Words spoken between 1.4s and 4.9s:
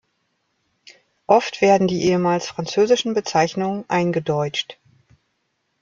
werden die ehemals französischen Bezeichnungen "eingedeutscht".